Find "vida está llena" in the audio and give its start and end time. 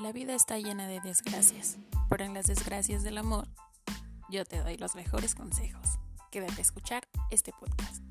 0.12-0.88